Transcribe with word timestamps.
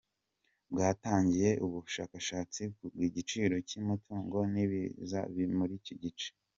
bwatangiye 0.71 1.49
ubushakashatsi 1.65 2.61
ku 2.77 2.85
gaciro 3.15 3.55
k’imitungo 3.67 4.37
n’ibibanza 4.53 5.19
biri 5.33 5.53
muri 5.59 5.73
iki 5.81 5.95
gice. 6.03 6.27